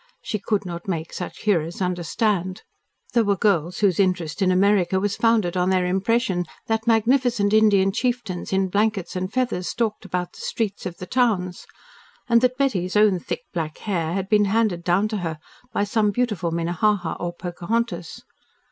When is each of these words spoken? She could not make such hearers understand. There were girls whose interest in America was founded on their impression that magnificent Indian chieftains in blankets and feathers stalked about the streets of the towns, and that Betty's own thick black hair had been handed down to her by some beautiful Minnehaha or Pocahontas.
She 0.23 0.39
could 0.39 0.65
not 0.65 0.87
make 0.87 1.13
such 1.13 1.41
hearers 1.43 1.79
understand. 1.79 2.63
There 3.13 3.23
were 3.23 3.35
girls 3.35 3.81
whose 3.81 3.99
interest 3.99 4.41
in 4.41 4.51
America 4.51 4.99
was 4.99 5.15
founded 5.15 5.55
on 5.55 5.69
their 5.69 5.85
impression 5.85 6.47
that 6.65 6.87
magnificent 6.87 7.53
Indian 7.53 7.91
chieftains 7.91 8.51
in 8.51 8.69
blankets 8.69 9.15
and 9.15 9.31
feathers 9.31 9.67
stalked 9.67 10.03
about 10.03 10.33
the 10.33 10.41
streets 10.41 10.87
of 10.87 10.97
the 10.97 11.05
towns, 11.05 11.67
and 12.27 12.41
that 12.41 12.57
Betty's 12.57 12.95
own 12.95 13.19
thick 13.19 13.43
black 13.53 13.77
hair 13.77 14.13
had 14.15 14.27
been 14.27 14.45
handed 14.45 14.83
down 14.83 15.07
to 15.09 15.17
her 15.17 15.37
by 15.71 15.83
some 15.83 16.09
beautiful 16.09 16.49
Minnehaha 16.49 17.17
or 17.19 17.31
Pocahontas. 17.35 18.23